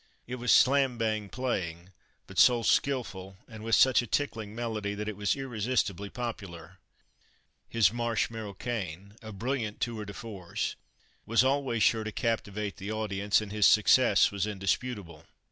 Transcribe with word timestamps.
It 0.25 0.37
was 0.37 0.51
slam 0.51 0.97
bang 0.97 1.29
playing, 1.29 1.91
but 2.25 2.39
so 2.39 2.63
skilful, 2.63 3.37
and 3.47 3.63
with 3.63 3.75
such 3.75 4.01
a 4.01 4.07
tickling 4.07 4.55
melody, 4.55 4.95
that 4.95 5.07
it 5.07 5.15
was 5.15 5.35
irresistibly 5.35 6.09
popular. 6.09 6.79
His 7.69 7.93
"Marche 7.93 8.31
Marocaine," 8.31 9.13
a 9.21 9.31
brilliant 9.31 9.79
tour 9.79 10.03
de 10.05 10.13
force, 10.15 10.75
was 11.27 11.43
always 11.43 11.83
sure 11.83 12.03
to 12.03 12.11
captivate 12.11 12.77
the 12.77 12.91
audience; 12.91 13.41
and 13.41 13.51
his 13.51 13.67
success 13.67 14.31
was 14.31 14.47
indisputable. 14.47 15.27